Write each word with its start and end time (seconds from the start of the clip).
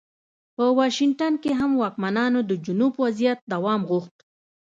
په 0.55 0.63
واشنګټن 0.77 1.33
کې 1.43 1.51
هم 1.59 1.71
واکمنانو 1.81 2.39
د 2.49 2.51
جنوب 2.65 2.93
وضعیت 3.03 3.39
دوام 3.53 3.81
غوښت. 3.89 4.15